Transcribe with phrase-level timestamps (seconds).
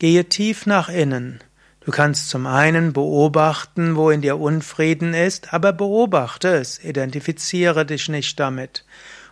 [0.00, 1.38] Gehe tief nach innen.
[1.80, 8.08] Du kannst zum einen beobachten, wo in dir Unfrieden ist, aber beobachte es, identifiziere dich
[8.08, 8.84] nicht damit.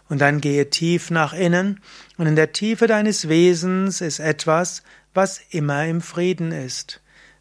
[0.08, 1.80] Und dann gehe tief nach innen,
[2.18, 4.82] und in der Tiefe deines Wesens ist etwas,
[5.14, 7.00] was immer im Frieden ist.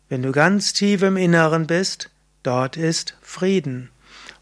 [0.09, 2.09] Wenn du ganz tief im Inneren bist,
[2.43, 3.89] dort ist Frieden.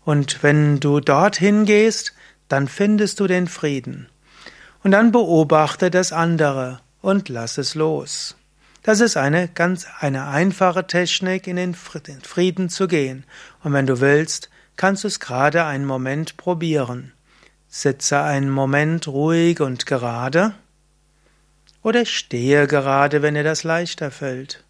[0.03, 2.13] Und wenn du dorthin gehst,
[2.47, 4.07] dann findest du den Frieden.
[4.83, 8.35] Und dann beobachte das andere und lass es los.
[8.83, 13.25] Das ist eine ganz eine einfache Technik, in den Frieden zu gehen.
[13.63, 17.13] Und wenn du willst, kannst du es gerade einen Moment probieren.
[17.73, 20.53] Sitze einen Moment ruhig und gerade
[21.81, 24.65] oder stehe gerade, wenn dir das leichter fällt.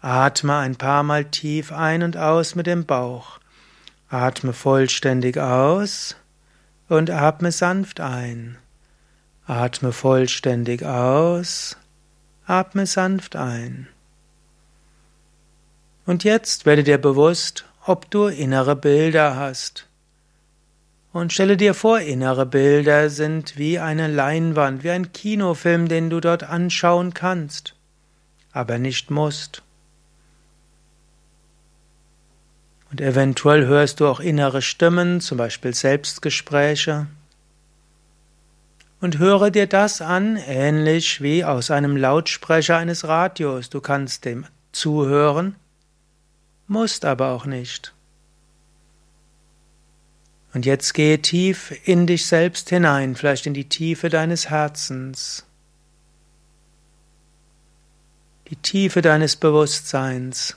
[0.00, 3.38] Atme ein paar Mal tief ein und aus mit dem Bauch.
[4.08, 6.16] Atme vollständig aus
[6.88, 8.58] und atme sanft ein.
[9.46, 11.76] Atme vollständig aus,
[12.44, 13.86] atme sanft ein.
[16.04, 19.86] Und jetzt werde dir bewusst, ob du innere Bilder hast.
[21.16, 26.20] Und stelle dir vor, innere Bilder sind wie eine Leinwand, wie ein Kinofilm, den du
[26.20, 27.74] dort anschauen kannst,
[28.52, 29.62] aber nicht musst.
[32.90, 37.06] Und eventuell hörst du auch innere Stimmen, zum Beispiel Selbstgespräche.
[39.00, 43.70] Und höre dir das an, ähnlich wie aus einem Lautsprecher eines Radios.
[43.70, 45.56] Du kannst dem zuhören,
[46.66, 47.95] musst aber auch nicht.
[50.56, 55.44] Und jetzt gehe tief in dich selbst hinein, vielleicht in die Tiefe deines Herzens,
[58.48, 60.56] die Tiefe deines Bewusstseins,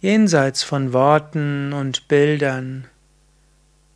[0.00, 2.88] jenseits von Worten und Bildern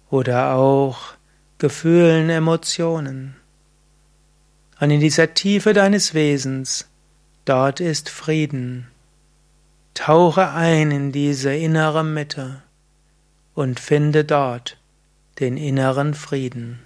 [0.08, 1.14] oder auch
[1.58, 3.34] Gefühlen, Emotionen.
[4.78, 6.86] Und in dieser Tiefe deines Wesens,
[7.44, 8.86] dort ist Frieden.
[9.94, 12.62] Tauche ein in diese innere Mitte
[13.60, 14.78] und finde dort
[15.38, 16.80] den inneren Frieden.